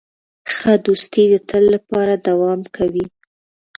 ښه 0.53 0.73
دوستي 0.85 1.23
د 1.31 1.35
تل 1.49 1.63
لپاره 1.75 2.13
دوام 2.27 2.61
کوي. 2.75 3.05